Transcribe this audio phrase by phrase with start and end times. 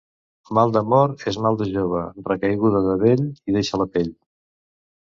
[0.57, 2.01] Mal d'amor és mal de jove;
[2.31, 4.15] recaiguda de vell hi deixa la pell.